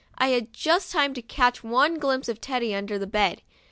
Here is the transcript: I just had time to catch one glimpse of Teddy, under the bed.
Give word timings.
I 0.17 0.47
just 0.51 0.93
had 0.93 0.99
time 0.99 1.13
to 1.13 1.21
catch 1.21 1.63
one 1.63 1.99
glimpse 1.99 2.27
of 2.27 2.41
Teddy, 2.41 2.73
under 2.73 2.97
the 2.97 3.05
bed. 3.05 3.43